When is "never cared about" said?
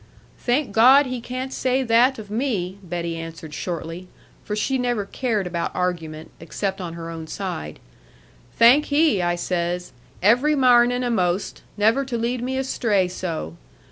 4.79-5.75